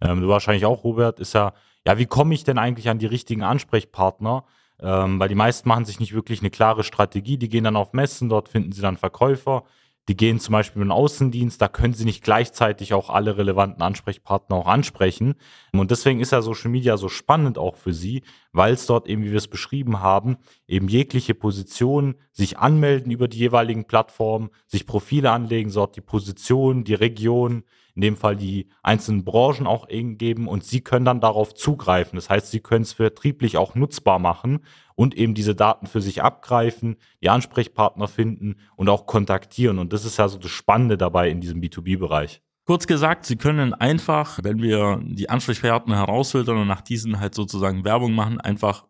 Ähm, 0.00 0.20
du 0.20 0.28
wahrscheinlich 0.28 0.64
auch, 0.64 0.82
Robert, 0.82 1.20
ist 1.20 1.34
ja, 1.34 1.52
ja, 1.86 1.98
wie 1.98 2.06
komme 2.06 2.34
ich 2.34 2.44
denn 2.44 2.58
eigentlich 2.58 2.88
an 2.88 2.98
die 2.98 3.06
richtigen 3.06 3.42
Ansprechpartner? 3.42 4.44
Ähm, 4.82 5.20
weil 5.20 5.28
die 5.28 5.34
meisten 5.34 5.68
machen 5.68 5.84
sich 5.84 6.00
nicht 6.00 6.14
wirklich 6.14 6.40
eine 6.40 6.50
klare 6.50 6.84
Strategie. 6.84 7.36
Die 7.36 7.50
gehen 7.50 7.64
dann 7.64 7.76
auf 7.76 7.92
Messen, 7.92 8.30
dort 8.30 8.48
finden 8.48 8.72
sie 8.72 8.82
dann 8.82 8.96
Verkäufer. 8.96 9.64
Die 10.10 10.16
gehen 10.16 10.40
zum 10.40 10.54
Beispiel 10.54 10.82
in 10.82 10.88
den 10.88 10.92
Außendienst, 10.92 11.62
da 11.62 11.68
können 11.68 11.94
sie 11.94 12.04
nicht 12.04 12.24
gleichzeitig 12.24 12.94
auch 12.94 13.10
alle 13.10 13.38
relevanten 13.38 13.80
Ansprechpartner 13.80 14.56
auch 14.56 14.66
ansprechen. 14.66 15.36
Und 15.72 15.92
deswegen 15.92 16.18
ist 16.18 16.32
ja 16.32 16.42
Social 16.42 16.72
Media 16.72 16.96
so 16.96 17.08
spannend 17.08 17.58
auch 17.58 17.76
für 17.76 17.92
sie, 17.92 18.24
weil 18.50 18.74
es 18.74 18.86
dort 18.86 19.06
eben, 19.06 19.22
wie 19.22 19.30
wir 19.30 19.38
es 19.38 19.46
beschrieben 19.46 20.00
haben, 20.00 20.38
eben 20.66 20.88
jegliche 20.88 21.36
Position 21.36 22.16
sich 22.32 22.58
anmelden 22.58 23.12
über 23.12 23.28
die 23.28 23.38
jeweiligen 23.38 23.84
Plattformen, 23.84 24.50
sich 24.66 24.84
Profile 24.84 25.30
anlegen, 25.30 25.72
dort 25.72 25.94
die 25.94 26.00
Position, 26.00 26.82
die 26.82 26.94
Region, 26.94 27.62
in 27.94 28.02
dem 28.02 28.16
Fall 28.16 28.34
die 28.34 28.68
einzelnen 28.82 29.24
Branchen 29.24 29.68
auch 29.68 29.86
geben 29.88 30.48
und 30.48 30.64
sie 30.64 30.80
können 30.80 31.04
dann 31.04 31.20
darauf 31.20 31.54
zugreifen. 31.54 32.16
Das 32.16 32.30
heißt, 32.30 32.50
sie 32.50 32.60
können 32.60 32.82
es 32.82 32.94
vertrieblich 32.94 33.58
auch 33.58 33.76
nutzbar 33.76 34.18
machen 34.18 34.64
und 35.00 35.16
eben 35.16 35.32
diese 35.32 35.54
Daten 35.54 35.86
für 35.86 36.02
sich 36.02 36.22
abgreifen, 36.22 36.96
die 37.22 37.30
Ansprechpartner 37.30 38.06
finden 38.06 38.56
und 38.76 38.90
auch 38.90 39.06
kontaktieren. 39.06 39.78
Und 39.78 39.94
das 39.94 40.04
ist 40.04 40.18
ja 40.18 40.28
so 40.28 40.36
das 40.36 40.50
Spannende 40.50 40.98
dabei 40.98 41.30
in 41.30 41.40
diesem 41.40 41.62
B2B-Bereich. 41.62 42.42
Kurz 42.66 42.86
gesagt, 42.86 43.24
Sie 43.24 43.36
können 43.36 43.72
einfach, 43.72 44.40
wenn 44.42 44.60
wir 44.60 45.00
die 45.02 45.30
Ansprechpartner 45.30 45.96
herausfiltern 45.96 46.58
und 46.58 46.68
nach 46.68 46.82
diesen 46.82 47.18
halt 47.18 47.34
sozusagen 47.34 47.82
Werbung 47.86 48.12
machen, 48.12 48.42
einfach 48.42 48.84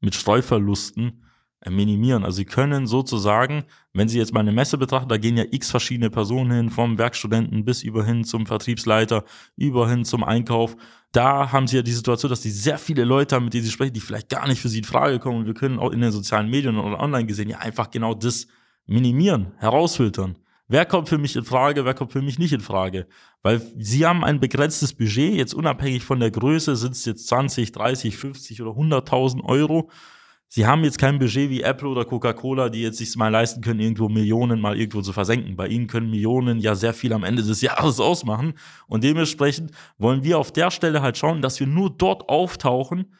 mit 0.00 0.14
Streuverlusten 0.14 1.24
äh, 1.62 1.70
minimieren. 1.70 2.22
Also 2.22 2.36
Sie 2.36 2.44
können 2.44 2.86
sozusagen, 2.86 3.64
wenn 3.92 4.08
Sie 4.08 4.18
jetzt 4.18 4.32
mal 4.32 4.38
eine 4.40 4.52
Messe 4.52 4.78
betrachten, 4.78 5.08
da 5.08 5.16
gehen 5.16 5.36
ja 5.36 5.44
x 5.50 5.72
verschiedene 5.72 6.08
Personen 6.08 6.52
hin, 6.52 6.70
vom 6.70 6.98
Werkstudenten 6.98 7.64
bis 7.64 7.82
über 7.82 8.04
hin 8.04 8.22
zum 8.22 8.46
Vertriebsleiter, 8.46 9.24
über 9.56 9.90
hin 9.90 10.04
zum 10.04 10.22
Einkauf. 10.22 10.76
Da 11.12 11.52
haben 11.52 11.66
Sie 11.66 11.76
ja 11.76 11.82
die 11.82 11.92
Situation, 11.92 12.30
dass 12.30 12.42
Sie 12.42 12.50
sehr 12.50 12.78
viele 12.78 13.04
Leute 13.04 13.34
haben, 13.34 13.44
mit 13.44 13.54
denen 13.54 13.64
Sie 13.64 13.70
sprechen, 13.70 13.94
die 13.94 14.00
vielleicht 14.00 14.28
gar 14.28 14.46
nicht 14.46 14.60
für 14.60 14.68
Sie 14.68 14.78
in 14.78 14.84
Frage 14.84 15.18
kommen. 15.18 15.38
Und 15.38 15.46
wir 15.46 15.54
können 15.54 15.78
auch 15.78 15.90
in 15.90 16.00
den 16.00 16.12
sozialen 16.12 16.50
Medien 16.50 16.76
oder 16.76 17.00
online 17.00 17.26
gesehen 17.26 17.48
ja 17.48 17.58
einfach 17.58 17.90
genau 17.90 18.14
das 18.14 18.46
minimieren, 18.86 19.52
herausfiltern. 19.58 20.36
Wer 20.70 20.84
kommt 20.84 21.08
für 21.08 21.16
mich 21.16 21.34
in 21.34 21.44
Frage, 21.44 21.86
wer 21.86 21.94
kommt 21.94 22.12
für 22.12 22.20
mich 22.20 22.38
nicht 22.38 22.52
in 22.52 22.60
Frage? 22.60 23.06
Weil 23.42 23.62
sie 23.78 24.04
haben 24.04 24.22
ein 24.22 24.38
begrenztes 24.38 24.92
Budget, 24.92 25.34
jetzt 25.34 25.54
unabhängig 25.54 26.04
von 26.04 26.20
der 26.20 26.30
Größe, 26.30 26.76
sind 26.76 26.92
es 26.92 27.06
jetzt 27.06 27.26
20, 27.28 27.72
30, 27.72 28.18
50 28.18 28.60
oder 28.60 28.72
100.000 28.72 29.44
Euro. 29.44 29.90
Sie 30.50 30.66
haben 30.66 30.82
jetzt 30.82 30.98
kein 30.98 31.18
Budget 31.18 31.50
wie 31.50 31.60
Apple 31.60 31.88
oder 31.88 32.06
Coca-Cola, 32.06 32.70
die 32.70 32.80
jetzt 32.80 32.96
sich 32.96 33.14
mal 33.16 33.28
leisten 33.28 33.60
können, 33.60 33.80
irgendwo 33.80 34.08
Millionen 34.08 34.60
mal 34.62 34.78
irgendwo 34.78 35.02
zu 35.02 35.12
versenken. 35.12 35.56
Bei 35.56 35.68
ihnen 35.68 35.88
können 35.88 36.08
Millionen 36.08 36.58
ja 36.58 36.74
sehr 36.74 36.94
viel 36.94 37.12
am 37.12 37.22
Ende 37.22 37.42
des 37.42 37.60
Jahres 37.60 38.00
ausmachen. 38.00 38.54
Und 38.86 39.04
dementsprechend 39.04 39.72
wollen 39.98 40.24
wir 40.24 40.38
auf 40.38 40.50
der 40.50 40.70
Stelle 40.70 41.02
halt 41.02 41.18
schauen, 41.18 41.42
dass 41.42 41.60
wir 41.60 41.66
nur 41.66 41.90
dort 41.90 42.30
auftauchen, 42.30 43.12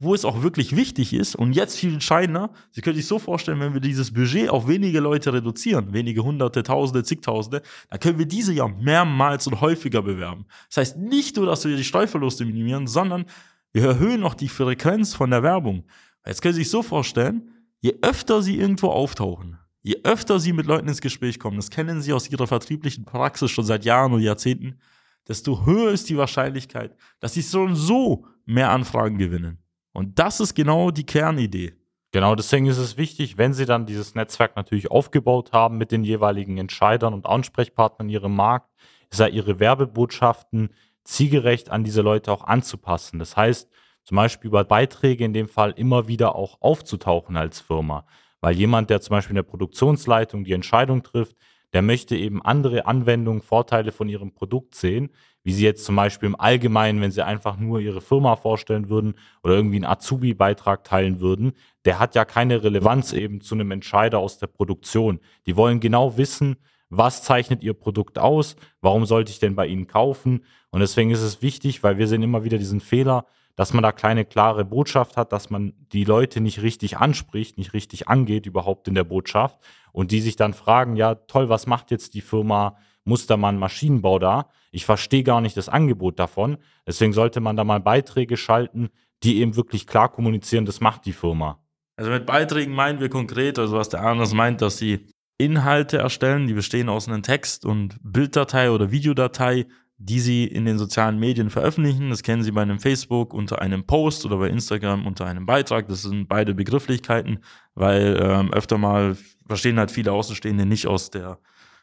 wo 0.00 0.14
es 0.14 0.24
auch 0.24 0.42
wirklich 0.42 0.76
wichtig 0.76 1.12
ist 1.12 1.34
und 1.34 1.54
jetzt 1.54 1.76
viel 1.76 1.92
entscheidender, 1.94 2.50
Sie 2.70 2.82
können 2.82 2.94
sich 2.94 3.06
so 3.06 3.18
vorstellen, 3.18 3.58
wenn 3.58 3.74
wir 3.74 3.80
dieses 3.80 4.12
Budget 4.12 4.48
auf 4.48 4.68
wenige 4.68 5.00
Leute 5.00 5.32
reduzieren, 5.32 5.92
wenige 5.92 6.22
Hunderte, 6.22 6.62
Tausende, 6.62 7.02
zigtausende, 7.02 7.62
dann 7.90 7.98
können 7.98 8.18
wir 8.18 8.26
diese 8.26 8.52
ja 8.52 8.68
mehrmals 8.68 9.48
und 9.48 9.60
häufiger 9.60 10.02
bewerben. 10.02 10.46
Das 10.68 10.76
heißt 10.76 10.98
nicht 10.98 11.36
nur, 11.36 11.46
dass 11.46 11.64
wir 11.64 11.76
die 11.76 11.82
Steuerverluste 11.82 12.44
minimieren, 12.44 12.86
sondern 12.86 13.24
wir 13.72 13.84
erhöhen 13.84 14.20
noch 14.20 14.34
die 14.34 14.48
Frequenz 14.48 15.14
von 15.14 15.30
der 15.30 15.42
Werbung. 15.42 15.84
Jetzt 16.28 16.42
können 16.42 16.54
Sie 16.54 16.60
sich 16.60 16.70
so 16.70 16.82
vorstellen, 16.82 17.50
je 17.80 17.96
öfter 18.02 18.42
Sie 18.42 18.58
irgendwo 18.58 18.88
auftauchen, 18.88 19.58
je 19.82 20.00
öfter 20.04 20.38
Sie 20.38 20.52
mit 20.52 20.66
Leuten 20.66 20.86
ins 20.86 21.00
Gespräch 21.00 21.38
kommen, 21.38 21.56
das 21.56 21.70
kennen 21.70 22.02
Sie 22.02 22.12
aus 22.12 22.30
Ihrer 22.30 22.46
vertrieblichen 22.46 23.06
Praxis 23.06 23.50
schon 23.50 23.64
seit 23.64 23.84
Jahren 23.86 24.12
oder 24.12 24.22
Jahrzehnten, 24.22 24.78
desto 25.26 25.64
höher 25.64 25.90
ist 25.90 26.08
die 26.10 26.18
Wahrscheinlichkeit, 26.18 26.94
dass 27.20 27.32
Sie 27.32 27.40
so 27.40 27.62
und 27.62 27.76
so 27.76 28.26
mehr 28.44 28.70
Anfragen 28.70 29.16
gewinnen. 29.16 29.58
Und 29.92 30.18
das 30.18 30.40
ist 30.40 30.54
genau 30.54 30.90
die 30.90 31.06
Kernidee. 31.06 31.74
Genau, 32.12 32.34
deswegen 32.34 32.66
ist 32.66 32.78
es 32.78 32.96
wichtig, 32.96 33.38
wenn 33.38 33.54
Sie 33.54 33.64
dann 33.64 33.86
dieses 33.86 34.14
Netzwerk 34.14 34.54
natürlich 34.54 34.90
aufgebaut 34.90 35.52
haben 35.52 35.78
mit 35.78 35.92
den 35.92 36.04
jeweiligen 36.04 36.58
Entscheidern 36.58 37.14
und 37.14 37.26
Ansprechpartnern 37.26 38.08
in 38.08 38.14
Ihrem 38.14 38.36
Markt, 38.36 38.70
ist 39.10 39.20
ja 39.20 39.26
Ihre 39.26 39.60
Werbebotschaften 39.60 40.70
zielgerecht 41.04 41.70
an 41.70 41.84
diese 41.84 42.02
Leute 42.02 42.32
auch 42.32 42.44
anzupassen. 42.44 43.18
Das 43.18 43.36
heißt, 43.36 43.70
zum 44.08 44.16
Beispiel 44.16 44.48
über 44.48 44.64
Beiträge 44.64 45.22
in 45.22 45.34
dem 45.34 45.50
Fall 45.50 45.72
immer 45.72 46.08
wieder 46.08 46.34
auch 46.34 46.62
aufzutauchen 46.62 47.36
als 47.36 47.60
Firma. 47.60 48.06
Weil 48.40 48.54
jemand, 48.54 48.88
der 48.88 49.02
zum 49.02 49.10
Beispiel 49.10 49.32
in 49.32 49.42
der 49.42 49.42
Produktionsleitung 49.42 50.44
die 50.44 50.54
Entscheidung 50.54 51.02
trifft, 51.02 51.36
der 51.74 51.82
möchte 51.82 52.16
eben 52.16 52.40
andere 52.40 52.86
Anwendungen, 52.86 53.42
Vorteile 53.42 53.92
von 53.92 54.08
ihrem 54.08 54.32
Produkt 54.32 54.74
sehen, 54.74 55.10
wie 55.42 55.52
sie 55.52 55.62
jetzt 55.62 55.84
zum 55.84 55.96
Beispiel 55.96 56.26
im 56.26 56.40
Allgemeinen, 56.40 57.02
wenn 57.02 57.10
sie 57.10 57.22
einfach 57.22 57.58
nur 57.58 57.80
ihre 57.80 58.00
Firma 58.00 58.36
vorstellen 58.36 58.88
würden 58.88 59.12
oder 59.42 59.52
irgendwie 59.52 59.76
einen 59.76 59.84
Azubi-Beitrag 59.84 60.84
teilen 60.84 61.20
würden, 61.20 61.52
der 61.84 61.98
hat 61.98 62.14
ja 62.14 62.24
keine 62.24 62.64
Relevanz 62.64 63.12
eben 63.12 63.42
zu 63.42 63.56
einem 63.56 63.70
Entscheider 63.72 64.20
aus 64.20 64.38
der 64.38 64.46
Produktion. 64.46 65.20
Die 65.44 65.54
wollen 65.54 65.80
genau 65.80 66.16
wissen, 66.16 66.56
was 66.90 67.22
zeichnet 67.22 67.62
ihr 67.62 67.74
Produkt 67.74 68.18
aus, 68.18 68.56
warum 68.80 69.06
sollte 69.06 69.30
ich 69.30 69.38
denn 69.38 69.54
bei 69.54 69.66
ihnen 69.66 69.86
kaufen. 69.86 70.44
Und 70.70 70.80
deswegen 70.80 71.10
ist 71.10 71.22
es 71.22 71.42
wichtig, 71.42 71.82
weil 71.82 71.98
wir 71.98 72.06
sehen 72.06 72.22
immer 72.22 72.44
wieder 72.44 72.58
diesen 72.58 72.80
Fehler, 72.80 73.26
dass 73.56 73.72
man 73.72 73.82
da 73.82 73.90
keine 73.90 74.24
klare 74.24 74.64
Botschaft 74.64 75.16
hat, 75.16 75.32
dass 75.32 75.50
man 75.50 75.72
die 75.92 76.04
Leute 76.04 76.40
nicht 76.40 76.62
richtig 76.62 76.98
anspricht, 76.98 77.58
nicht 77.58 77.72
richtig 77.72 78.06
angeht 78.06 78.46
überhaupt 78.46 78.86
in 78.86 78.94
der 78.94 79.04
Botschaft 79.04 79.58
und 79.92 80.12
die 80.12 80.20
sich 80.20 80.36
dann 80.36 80.54
fragen, 80.54 80.94
ja 80.94 81.16
toll, 81.16 81.48
was 81.48 81.66
macht 81.66 81.90
jetzt 81.90 82.14
die 82.14 82.20
Firma 82.20 82.76
Mustermann 83.04 83.58
Maschinenbau 83.58 84.20
da? 84.20 84.48
Ich 84.70 84.84
verstehe 84.84 85.24
gar 85.24 85.40
nicht 85.40 85.56
das 85.56 85.68
Angebot 85.68 86.18
davon. 86.20 86.58
Deswegen 86.86 87.12
sollte 87.12 87.40
man 87.40 87.56
da 87.56 87.64
mal 87.64 87.80
Beiträge 87.80 88.36
schalten, 88.36 88.90
die 89.24 89.38
eben 89.40 89.56
wirklich 89.56 89.86
klar 89.86 90.08
kommunizieren, 90.08 90.64
das 90.64 90.80
macht 90.80 91.04
die 91.04 91.12
Firma. 91.12 91.58
Also 91.96 92.12
mit 92.12 92.26
Beiträgen 92.26 92.74
meinen 92.74 93.00
wir 93.00 93.08
konkret, 93.08 93.58
also 93.58 93.76
was 93.76 93.88
der 93.88 94.02
Arnes 94.02 94.32
meint, 94.34 94.62
dass 94.62 94.78
sie 94.78 95.06
Inhalte 95.38 95.98
erstellen, 95.98 96.46
die 96.46 96.54
bestehen 96.54 96.88
aus 96.88 97.08
einem 97.08 97.22
Text 97.22 97.64
und 97.64 97.96
Bilddatei 98.02 98.70
oder 98.70 98.90
Videodatei, 98.90 99.66
die 99.96 100.20
sie 100.20 100.44
in 100.44 100.64
den 100.64 100.78
sozialen 100.78 101.18
Medien 101.18 101.50
veröffentlichen. 101.50 102.10
Das 102.10 102.22
kennen 102.22 102.42
sie 102.42 102.52
bei 102.52 102.62
einem 102.62 102.80
Facebook 102.80 103.32
unter 103.32 103.60
einem 103.60 103.84
Post 103.84 104.26
oder 104.26 104.36
bei 104.38 104.48
Instagram 104.48 105.06
unter 105.06 105.26
einem 105.26 105.46
Beitrag. 105.46 105.88
Das 105.88 106.02
sind 106.02 106.28
beide 106.28 106.54
Begrifflichkeiten, 106.54 107.38
weil 107.74 108.18
ähm, 108.20 108.52
öfter 108.52 108.78
mal 108.78 109.16
verstehen 109.46 109.78
halt 109.78 109.90
viele 109.90 110.12
Außenstehende 110.12 110.66
nicht 110.66 110.86
aus 110.86 111.10
der 111.10 111.38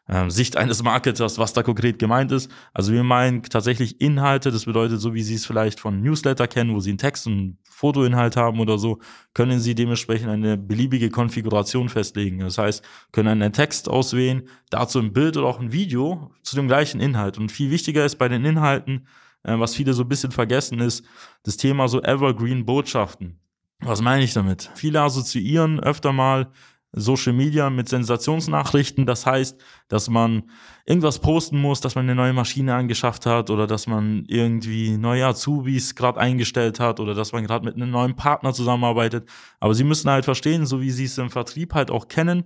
ähm, 0.08 0.30
Sicht 0.30 0.56
eines 0.58 0.84
Marketers, 0.84 1.40
was 1.40 1.54
da 1.54 1.64
konkret 1.64 1.98
gemeint 2.00 2.32
ist. 2.32 2.52
Also 2.74 2.94
wir 2.94 3.04
meinen 3.04 3.42
tatsächlich 3.44 4.00
Inhalte, 4.02 4.52
das 4.52 4.66
bedeutet, 4.66 5.00
so 5.00 5.14
wie 5.14 5.24
Sie 5.24 5.36
es 5.36 5.46
vielleicht 5.46 5.80
von 5.80 6.02
Newsletter 6.02 6.48
kennen, 6.48 6.74
wo 6.76 6.80
Sie 6.80 6.92
einen 6.92 6.98
Text 6.98 7.26
und 7.28 7.58
Fotoinhalt 7.64 8.38
haben 8.38 8.60
oder 8.60 8.78
so, 8.78 9.00
können 9.34 9.60
Sie 9.60 9.76
dementsprechend 9.76 10.30
eine 10.30 10.58
beliebige 10.58 11.10
Konfiguration 11.10 11.90
festlegen. 11.90 12.40
Das 12.40 12.58
heißt, 12.58 12.84
können 13.12 13.42
einen 13.42 13.54
Text 13.54 13.90
auswählen, 13.90 14.48
dazu 14.70 15.00
ein 15.00 15.12
Bild 15.12 15.38
oder 15.38 15.48
auch 15.48 15.60
ein 15.60 15.72
Video 15.72 16.32
zu 16.44 16.56
dem 16.56 16.68
gleichen 16.68 17.02
Inhalt. 17.02 17.38
Und 17.38 17.52
viel 17.52 17.72
wichtiger 17.72 18.06
ist 18.06 18.18
bei 18.18 18.30
den 18.30 18.46
Inhalten, 18.46 19.08
äh, 19.44 19.58
was 19.60 19.76
viele 19.76 19.94
so 19.94 20.04
ein 20.04 20.10
bisschen 20.10 20.32
vergessen 20.32 20.80
ist, 20.80 21.04
das 21.44 21.58
Thema 21.58 21.88
so 21.88 22.02
Evergreen 22.02 22.66
Botschaften. 22.66 23.40
Was 23.80 24.02
meine 24.02 24.24
ich 24.24 24.34
damit? 24.34 24.72
Viele 24.76 25.02
assoziieren 25.02 25.80
öfter 25.80 26.14
mal 26.14 26.52
Social 26.96 27.34
Media 27.34 27.70
mit 27.70 27.90
Sensationsnachrichten. 27.90 29.06
Das 29.06 29.26
heißt, 29.26 29.62
dass 29.88 30.10
man 30.10 30.50
irgendwas 30.86 31.20
posten 31.20 31.60
muss, 31.60 31.82
dass 31.82 31.96
man 31.96 32.06
eine 32.06 32.16
neue 32.16 32.34
Maschine 32.34 32.76
angeschafft 32.76 33.26
hat 33.26 33.50
oder 33.50 33.68
dass 33.68 33.88
man 33.88 34.24
irgendwie 34.28 34.98
neue 34.98 35.26
Azubis 35.26 35.96
gerade 35.96 36.20
eingestellt 36.20 36.80
hat 36.80 37.00
oder 37.00 37.14
dass 37.14 37.34
man 37.34 37.46
gerade 37.46 37.66
mit 37.66 37.76
einem 37.76 37.92
neuen 37.92 38.16
Partner 38.16 38.54
zusammenarbeitet. 38.54 39.28
Aber 39.60 39.76
sie 39.76 39.84
müssen 39.84 40.10
halt 40.10 40.26
verstehen, 40.26 40.66
so 40.66 40.82
wie 40.82 40.92
sie 40.92 41.06
es 41.06 41.18
im 41.18 41.30
Vertrieb 41.30 41.74
halt 41.74 41.92
auch 41.92 42.08
kennen, 42.08 42.46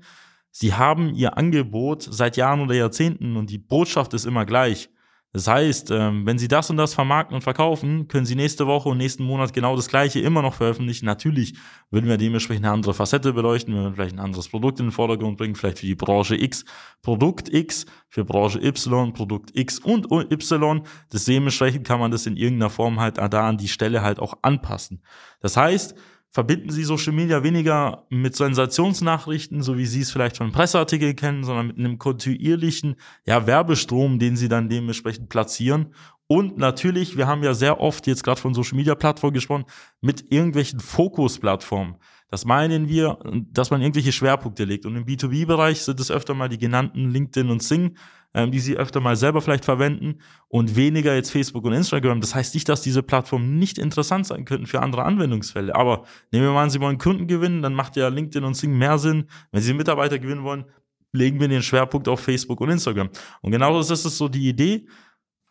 sie 0.52 0.74
haben 0.74 1.14
ihr 1.14 1.38
Angebot 1.38 2.08
seit 2.10 2.38
Jahren 2.38 2.62
oder 2.62 2.76
Jahrzehnten 2.76 3.38
und 3.38 3.50
die 3.50 3.60
Botschaft 3.60 4.14
ist 4.14 4.26
immer 4.26 4.46
gleich. 4.46 4.90
Das 5.32 5.48
heißt, 5.48 5.92
ähm, 5.92 6.26
wenn 6.26 6.40
Sie 6.40 6.48
das 6.48 6.72
und 6.72 6.78
das 6.78 6.96
vermarkten 6.96 7.36
und 7.36 7.42
verkaufen, 7.42 8.08
können 8.08 8.26
Sie 8.26 8.34
nächste 8.34 8.66
Woche 8.66 8.90
und 8.90 8.98
nächsten 8.98 9.24
Monat 9.24 9.54
genau 9.54 9.76
das 9.76 9.88
Gleiche 9.88 10.20
immer 10.20 10.42
noch 10.42 10.56
veröffentlichen. 10.56 11.06
Natürlich 11.06 11.56
würden 11.92 12.08
wir 12.10 12.18
dementsprechend 12.18 12.66
eine 12.66 12.74
andere 12.74 12.96
Facette 12.96 13.34
beleuchten, 13.34 13.76
wir 13.76 13.94
vielleicht 13.94 14.16
ein 14.16 14.20
anderes 14.20 14.50
Produkt 14.50 14.80
in 14.80 14.88
den 14.88 14.92
Vordergrund 14.92 15.38
bringen, 15.38 15.54
vielleicht 15.54 15.80
für 15.80 15.86
die 15.86 15.94
Branche 15.94 16.36
X, 16.36 16.66
Produkt 17.04 17.54
X, 17.54 17.86
für 18.08 18.26
Branche 18.26 18.60
Y, 18.60 19.14
Produkt 19.14 19.52
X 19.54 19.78
und 19.78 20.12
Y. 20.12 20.82
Das 21.12 21.26
dementsprechend 21.26 21.86
kann 21.86 22.00
man 22.00 22.10
das 22.10 22.26
in 22.26 22.36
irgendeiner 22.36 22.72
Form 22.72 23.00
halt 23.00 23.18
da 23.18 23.48
an 23.48 23.58
die 23.58 23.68
Stelle 23.68 24.02
halt 24.02 24.20
auch 24.20 24.34
anpassen. 24.42 25.04
Das 25.42 25.56
heißt, 25.56 25.96
verbinden 26.32 26.70
Sie 26.70 26.84
Social 26.84 27.14
Media 27.14 27.44
weniger 27.44 28.06
mit 28.10 28.36
Sensationsnachrichten, 28.36 29.64
so 29.64 29.78
wie 29.78 29.86
Sie 29.86 30.02
es 30.02 30.12
vielleicht 30.12 30.38
von 30.38 30.52
Presseartikeln 30.52 31.16
kennen, 31.16 31.44
sondern 31.44 31.68
mit 31.68 31.78
einem 31.78 31.98
kontinuierlichen 31.98 32.96
ja, 33.26 33.48
Werbestrom, 33.48 34.20
den 34.20 34.38
Sie 34.38 34.48
dann 34.48 34.70
dementsprechend 34.70 35.30
platzieren. 35.30 35.94
Und 36.28 36.60
natürlich, 36.60 37.18
wir 37.18 37.26
haben 37.26 37.42
ja 37.42 37.56
sehr 37.56 37.82
oft 37.82 38.06
jetzt 38.06 38.24
gerade 38.24 38.40
von 38.40 38.54
Social 38.54 38.78
Media 38.78 38.94
Plattformen 38.94 39.34
gesprochen, 39.34 39.66
mit 40.00 40.32
irgendwelchen 40.32 40.80
Fokusplattformen. 40.80 41.96
Das 42.30 42.46
meinen 42.46 42.88
wir, 42.88 43.18
dass 43.52 43.72
man 43.72 43.82
irgendwelche 43.82 44.12
Schwerpunkte 44.12 44.64
legt. 44.64 44.86
Und 44.86 44.96
im 44.96 45.06
B2B-Bereich 45.06 45.82
sind 45.82 46.00
es 46.00 46.12
öfter 46.12 46.36
mal 46.36 46.48
die 46.48 46.60
genannten 46.60 47.10
LinkedIn 47.10 47.50
und 47.50 47.64
Sing, 47.64 47.98
ähm, 48.34 48.52
die 48.52 48.60
sie 48.60 48.78
öfter 48.78 49.00
mal 49.00 49.16
selber 49.16 49.42
vielleicht 49.42 49.66
verwenden 49.66 50.20
und 50.48 50.76
weniger 50.76 51.16
jetzt 51.16 51.32
Facebook 51.32 51.66
und 51.66 51.74
Instagram. 51.74 52.22
Das 52.22 52.36
heißt 52.36 52.54
nicht, 52.54 52.70
dass 52.70 52.82
diese 52.82 53.04
Plattformen 53.04 53.58
nicht 53.58 53.78
interessant 53.78 54.28
sein 54.28 54.46
könnten 54.46 54.68
für 54.68 54.82
andere 54.82 55.04
Anwendungsfälle. 55.04 55.76
Aber 55.76 56.06
nehmen 56.32 56.46
wir 56.46 56.52
mal 56.52 56.64
an, 56.64 56.70
Sie 56.70 56.80
wollen 56.80 56.98
Kunden 56.98 57.28
gewinnen, 57.28 57.62
dann 57.62 57.74
macht 57.74 57.96
ja 57.96 58.08
LinkedIn 58.08 58.44
und 58.44 58.56
Sing 58.56 58.78
mehr 58.78 58.98
Sinn. 58.98 59.26
Wenn 59.52 59.62
Sie 59.62 59.74
Mitarbeiter 59.74 60.20
gewinnen 60.20 60.44
wollen, 60.44 60.66
legen 61.12 61.40
wir 61.40 61.48
den 61.48 61.64
Schwerpunkt 61.64 62.08
auf 62.08 62.20
Facebook 62.20 62.62
und 62.62 62.70
Instagram. 62.70 63.10
Und 63.42 63.52
genau 63.52 63.78
das 63.78 63.90
ist 63.90 64.04
so 64.04 64.28
die 64.28 64.48
Idee 64.48 64.88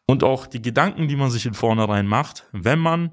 und 0.06 0.23
auch 0.23 0.47
die 0.47 0.62
Gedanken, 0.62 1.08
die 1.08 1.16
man 1.16 1.30
sich 1.30 1.47
in 1.47 1.54
vornherein 1.54 2.06
macht, 2.06 2.47
wenn 2.52 2.78
man 2.78 3.12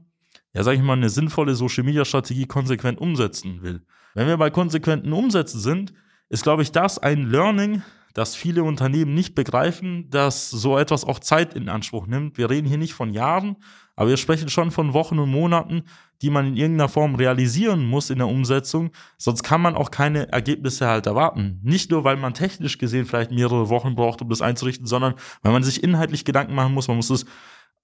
ja, 0.55 0.63
sag 0.63 0.73
ich 0.73 0.81
mal, 0.81 0.93
eine 0.93 1.09
sinnvolle 1.09 1.53
Social-Media-Strategie 1.53 2.45
konsequent 2.47 2.99
umsetzen 2.99 3.61
will. 3.61 3.81
Wenn 4.13 4.27
wir 4.27 4.37
bei 4.37 4.49
konsequenten 4.49 5.11
Umsätzen 5.11 5.59
sind, 5.59 5.93
ist, 6.29 6.43
glaube 6.43 6.63
ich, 6.63 6.71
das 6.71 6.97
ein 6.97 7.29
Learning, 7.29 7.83
dass 8.15 8.33
viele 8.33 8.63
Unternehmen 8.63 9.13
nicht 9.13 9.35
begreifen, 9.35 10.09
dass 10.09 10.49
so 10.49 10.77
etwas 10.77 11.03
auch 11.03 11.19
Zeit 11.19 11.53
in 11.53 11.67
Anspruch 11.67 12.07
nimmt. 12.07 12.37
Wir 12.37 12.49
reden 12.49 12.65
hier 12.65 12.77
nicht 12.77 12.93
von 12.93 13.13
Jahren, 13.13 13.57
aber 13.97 14.09
wir 14.09 14.17
sprechen 14.17 14.47
schon 14.47 14.71
von 14.71 14.93
Wochen 14.93 15.19
und 15.19 15.29
Monaten, 15.29 15.83
die 16.21 16.29
man 16.29 16.47
in 16.47 16.55
irgendeiner 16.55 16.87
Form 16.87 17.15
realisieren 17.15 17.85
muss 17.85 18.09
in 18.09 18.19
der 18.19 18.29
Umsetzung. 18.29 18.91
Sonst 19.17 19.43
kann 19.43 19.61
man 19.61 19.75
auch 19.75 19.91
keine 19.91 20.31
Ergebnisse 20.31 20.87
halt 20.87 21.07
erwarten. 21.07 21.59
Nicht 21.61 21.91
nur, 21.91 22.05
weil 22.05 22.15
man 22.15 22.33
technisch 22.33 22.77
gesehen 22.77 23.05
vielleicht 23.05 23.31
mehrere 23.31 23.67
Wochen 23.67 23.95
braucht, 23.95 24.21
um 24.21 24.29
das 24.29 24.41
einzurichten, 24.41 24.87
sondern 24.87 25.15
weil 25.41 25.51
man 25.51 25.63
sich 25.63 25.83
inhaltlich 25.83 26.23
Gedanken 26.23 26.55
machen 26.55 26.73
muss. 26.73 26.87
Man 26.87 26.95
muss 26.95 27.09
es 27.09 27.25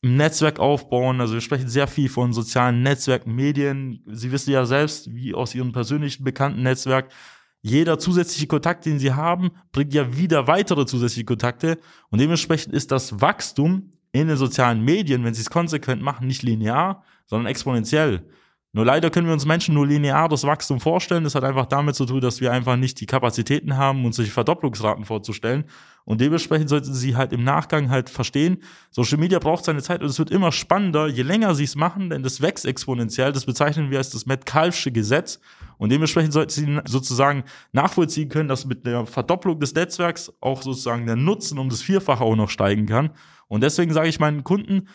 im 0.01 0.15
Netzwerk 0.15 0.59
aufbauen. 0.59 1.19
Also 1.19 1.33
wir 1.33 1.41
sprechen 1.41 1.67
sehr 1.67 1.87
viel 1.87 2.07
von 2.07 2.31
sozialen 2.31 2.83
Netzwerken, 2.83 3.35
Medien. 3.35 4.01
Sie 4.07 4.31
wissen 4.31 4.51
ja 4.51 4.63
selbst, 4.63 5.13
wie 5.13 5.33
aus 5.33 5.53
Ihrem 5.53 5.73
persönlichen 5.73 6.23
bekannten 6.23 6.63
Netzwerk. 6.63 7.09
Jeder 7.61 7.99
zusätzliche 7.99 8.47
Kontakt, 8.47 8.85
den 8.85 8.99
Sie 8.99 9.13
haben, 9.13 9.51
bringt 9.71 9.93
ja 9.93 10.17
wieder 10.17 10.47
weitere 10.47 10.85
zusätzliche 10.85 11.25
Kontakte. 11.25 11.77
Und 12.09 12.19
dementsprechend 12.19 12.73
ist 12.73 12.91
das 12.91 13.21
Wachstum 13.21 13.93
in 14.11 14.27
den 14.27 14.37
sozialen 14.37 14.83
Medien, 14.83 15.23
wenn 15.23 15.33
Sie 15.33 15.41
es 15.41 15.49
konsequent 15.49 16.01
machen, 16.01 16.27
nicht 16.27 16.43
linear, 16.43 17.03
sondern 17.27 17.47
exponentiell. 17.47 18.25
Nur 18.73 18.85
leider 18.85 19.09
können 19.09 19.27
wir 19.27 19.33
uns 19.33 19.45
Menschen 19.45 19.75
nur 19.75 19.85
linear 19.85 20.29
das 20.29 20.45
Wachstum 20.45 20.79
vorstellen. 20.79 21.25
Das 21.25 21.35
hat 21.35 21.43
einfach 21.43 21.65
damit 21.65 21.95
zu 21.95 22.05
tun, 22.05 22.21
dass 22.21 22.39
wir 22.39 22.53
einfach 22.53 22.77
nicht 22.77 22.99
die 23.01 23.05
Kapazitäten 23.05 23.75
haben, 23.75 24.05
uns 24.05 24.15
sich 24.15 24.31
Verdopplungsraten 24.31 25.03
vorzustellen. 25.03 25.65
Und 26.05 26.19
dementsprechend 26.19 26.69
sollten 26.69 26.93
sie 26.93 27.15
halt 27.15 27.31
im 27.31 27.43
Nachgang 27.43 27.89
halt 27.89 28.09
verstehen, 28.09 28.63
Social 28.89 29.17
Media 29.17 29.39
braucht 29.39 29.65
seine 29.65 29.81
Zeit 29.81 30.01
und 30.01 30.07
es 30.07 30.19
wird 30.19 30.31
immer 30.31 30.51
spannender, 30.51 31.07
je 31.07 31.21
länger 31.21 31.53
sie 31.55 31.63
es 31.63 31.75
machen, 31.75 32.09
denn 32.09 32.23
das 32.23 32.41
wächst 32.41 32.65
exponentiell. 32.65 33.31
Das 33.31 33.45
bezeichnen 33.45 33.91
wir 33.91 33.99
als 33.99 34.09
das 34.09 34.25
Metcalfsche 34.25 34.91
Gesetz. 34.91 35.39
Und 35.77 35.91
dementsprechend 35.91 36.33
sollten 36.33 36.51
sie 36.51 36.79
sozusagen 36.85 37.43
nachvollziehen 37.71 38.29
können, 38.29 38.49
dass 38.49 38.65
mit 38.65 38.85
der 38.85 39.05
Verdopplung 39.05 39.59
des 39.59 39.73
Netzwerks 39.73 40.31
auch 40.41 40.61
sozusagen 40.61 41.05
der 41.05 41.15
Nutzen 41.15 41.57
um 41.57 41.69
das 41.69 41.81
Vierfache 41.81 42.23
auch 42.23 42.35
noch 42.35 42.49
steigen 42.49 42.85
kann. 42.85 43.11
Und 43.47 43.61
deswegen 43.61 43.93
sage 43.93 44.07
ich 44.07 44.19
meinen 44.19 44.43
Kunden, 44.43 44.87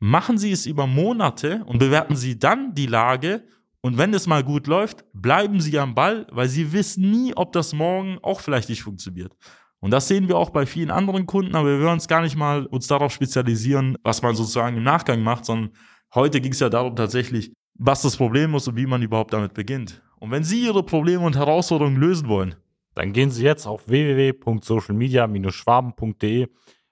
machen 0.00 0.38
Sie 0.38 0.50
es 0.50 0.66
über 0.66 0.86
Monate 0.86 1.62
und 1.66 1.78
bewerten 1.78 2.16
Sie 2.16 2.38
dann 2.38 2.74
die 2.74 2.86
Lage. 2.86 3.44
Und 3.82 3.96
wenn 3.96 4.12
es 4.12 4.26
mal 4.26 4.42
gut 4.42 4.66
läuft, 4.66 5.04
bleiben 5.12 5.60
Sie 5.60 5.78
am 5.78 5.94
Ball, 5.94 6.26
weil 6.30 6.48
Sie 6.48 6.72
wissen 6.72 7.10
nie, 7.10 7.32
ob 7.36 7.52
das 7.52 7.72
morgen 7.72 8.18
auch 8.22 8.40
vielleicht 8.40 8.68
nicht 8.68 8.82
funktioniert. 8.82 9.34
Und 9.80 9.90
das 9.92 10.08
sehen 10.08 10.28
wir 10.28 10.36
auch 10.36 10.50
bei 10.50 10.66
vielen 10.66 10.90
anderen 10.90 11.24
Kunden, 11.26 11.56
aber 11.56 11.68
wir 11.68 11.80
wollen 11.80 11.94
uns 11.94 12.06
gar 12.06 12.20
nicht 12.20 12.36
mal 12.36 12.66
uns 12.66 12.86
darauf 12.86 13.12
spezialisieren, 13.12 13.96
was 14.02 14.20
man 14.20 14.34
sozusagen 14.34 14.76
im 14.76 14.82
Nachgang 14.82 15.22
macht, 15.22 15.46
sondern 15.46 15.70
heute 16.14 16.42
ging 16.42 16.52
es 16.52 16.60
ja 16.60 16.68
darum 16.68 16.94
tatsächlich, 16.94 17.54
was 17.74 18.02
das 18.02 18.18
Problem 18.18 18.54
ist 18.54 18.68
und 18.68 18.76
wie 18.76 18.84
man 18.86 19.00
überhaupt 19.00 19.32
damit 19.32 19.54
beginnt. 19.54 20.02
Und 20.18 20.30
wenn 20.30 20.44
Sie 20.44 20.66
Ihre 20.66 20.82
Probleme 20.82 21.24
und 21.24 21.36
Herausforderungen 21.36 21.96
lösen 21.96 22.28
wollen, 22.28 22.56
dann 22.94 23.14
gehen 23.14 23.30
Sie 23.30 23.42
jetzt 23.42 23.66
auf 23.66 23.88
www.socialmedia-schwaben.de, 23.88 26.48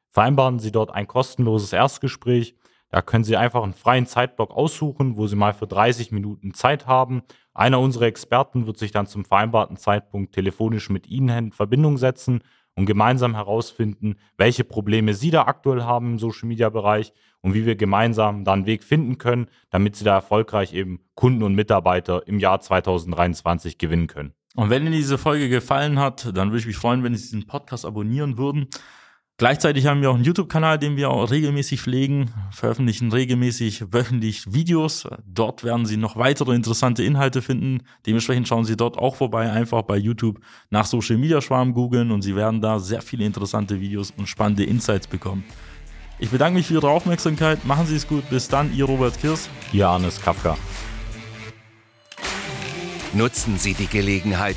vereinbaren 0.09 0.59
Sie 0.59 0.73
dort 0.73 0.91
ein 0.91 1.07
kostenloses 1.07 1.75
Erstgespräch. 1.75 2.57
Da 2.89 3.03
können 3.03 3.25
Sie 3.25 3.37
einfach 3.37 3.65
einen 3.65 3.75
freien 3.75 4.07
Zeitblock 4.07 4.51
aussuchen, 4.51 5.19
wo 5.19 5.27
Sie 5.27 5.37
mal 5.37 5.53
für 5.53 5.67
30 5.67 6.11
Minuten 6.11 6.55
Zeit 6.55 6.87
haben. 6.87 7.21
Einer 7.53 7.81
unserer 7.81 8.07
Experten 8.07 8.67
wird 8.67 8.79
sich 8.79 8.93
dann 8.93 9.07
zum 9.07 9.27
vereinbarten 9.27 9.77
Zeitpunkt 9.77 10.35
telefonisch 10.35 10.89
mit 10.89 11.07
Ihnen 11.07 11.37
in 11.37 11.53
Verbindung 11.53 11.99
setzen 11.99 12.41
und 12.79 12.87
gemeinsam 12.87 13.35
herausfinden, 13.35 14.15
welche 14.37 14.63
Probleme 14.63 15.13
Sie 15.13 15.33
da 15.33 15.43
aktuell 15.43 15.83
haben 15.83 16.13
im 16.13 16.19
Social 16.21 16.47
Media 16.47 16.69
Bereich 16.69 17.13
und 17.41 17.53
wie 17.53 17.67
wir 17.67 17.75
gemeinsam 17.75 18.45
da 18.45 18.53
einen 18.53 18.67
Weg 18.67 18.85
finden 18.85 19.19
können, 19.19 19.49
damit 19.71 19.97
Sie 19.97 20.05
da 20.05 20.15
erfolgreich 20.15 20.73
eben 20.73 21.01
Kunden 21.17 21.43
und 21.43 21.57
Mitarbeiter 21.57 22.29
im 22.29 22.39
Jahr 22.39 22.61
2023 22.61 23.79
gewinnen 23.79 24.07
können. 24.07 24.33
Und 24.55 24.71
wenn 24.71 24.83
Ihnen 24.83 24.93
diese 24.93 25.19
Folge 25.19 25.49
gefallen 25.49 25.99
hat, 25.99 26.31
dann 26.37 26.51
würde 26.51 26.59
ich 26.59 26.67
mich 26.67 26.77
freuen, 26.77 27.03
wenn 27.03 27.17
Sie 27.17 27.23
diesen 27.23 27.49
Podcast 27.49 27.85
abonnieren 27.85 28.39
würden. 28.39 28.69
Gleichzeitig 29.39 29.87
haben 29.87 30.03
wir 30.03 30.11
auch 30.11 30.17
einen 30.17 30.25
YouTube-Kanal, 30.25 30.81
den 30.81 30.97
wir 30.97 31.11
auch 31.11 31.31
regelmäßig 31.31 31.81
pflegen, 31.81 32.33
veröffentlichen 32.51 33.13
regelmäßig 33.13 33.93
wöchentlich 33.93 34.53
Videos. 34.53 35.07
Dort 35.33 35.63
werden 35.63 35.87
Sie 35.87 35.97
noch 35.97 36.17
weitere 36.17 36.57
interessante 36.57 37.05
Inhalte 37.05 37.41
finden. 37.41 37.85
Dementsprechend 38.05 38.49
schauen 38.49 38.65
Sie 38.65 38.77
dort 38.77 38.99
auch 38.99 39.15
vorbei, 39.15 39.53
einfach 39.53 39.83
bei 39.83 39.97
YouTube 39.97 40.41
nach 40.71 40.87
Social 40.87 41.19
Media 41.19 41.41
Schwarm 41.41 41.73
googeln 41.73 42.11
und 42.11 42.23
Sie 42.23 42.35
werden 42.35 42.61
da 42.61 42.81
sehr 42.81 43.01
viele 43.01 43.25
interessante 43.27 43.81
Videos 43.81 44.13
und 44.17 44.29
spannende 44.29 44.65
Insights 44.65 45.07
bekommen. 45.07 45.45
Ich 46.19 46.31
bedanke 46.31 46.59
mich 46.59 46.67
für 46.67 46.75
Ihre 46.75 46.91
Aufmerksamkeit. 46.91 47.65
Machen 47.65 47.87
Sie 47.87 47.95
es 47.95 48.09
gut. 48.09 48.29
Bis 48.31 48.49
dann, 48.49 48.75
Ihr 48.75 48.87
Robert 48.87 49.21
Kirs. 49.21 49.49
Ihr 49.73 49.87
Arnes 49.87 50.21
Kafka. 50.21 50.59
Nutzen 53.13 53.57
Sie 53.57 53.75
die 53.75 53.87
Gelegenheit 53.87 54.57